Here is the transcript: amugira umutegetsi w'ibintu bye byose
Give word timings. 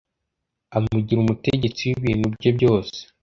amugira 0.77 1.19
umutegetsi 1.21 1.83
w'ibintu 1.89 2.25
bye 2.35 2.49
byose 2.57 2.97